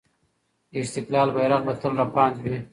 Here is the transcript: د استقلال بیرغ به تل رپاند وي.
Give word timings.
د 0.71 0.73
استقلال 0.85 1.29
بیرغ 1.35 1.61
به 1.67 1.73
تل 1.81 1.93
رپاند 2.01 2.35
وي. 2.43 2.57